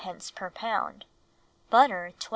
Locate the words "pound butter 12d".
0.49-2.29